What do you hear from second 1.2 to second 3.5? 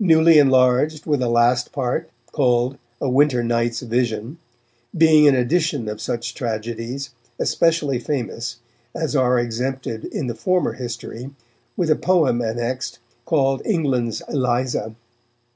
a last part, called_ A WINTER